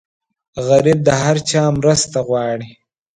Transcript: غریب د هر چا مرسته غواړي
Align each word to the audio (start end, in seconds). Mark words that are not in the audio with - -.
غریب 0.67 0.99
د 1.07 1.09
هر 1.21 1.37
چا 1.49 1.63
مرسته 1.79 2.17
غواړي 2.27 2.69